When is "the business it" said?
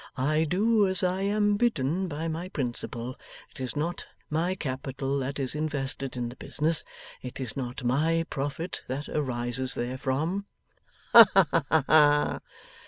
6.29-7.39